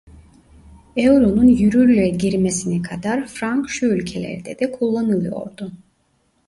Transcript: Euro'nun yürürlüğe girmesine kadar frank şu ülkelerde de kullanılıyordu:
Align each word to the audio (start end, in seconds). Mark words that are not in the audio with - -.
Euro'nun 0.97 1.47
yürürlüğe 1.47 2.09
girmesine 2.09 2.81
kadar 2.81 3.27
frank 3.27 3.69
şu 3.69 3.85
ülkelerde 3.85 4.59
de 4.59 4.71
kullanılıyordu: 4.71 5.71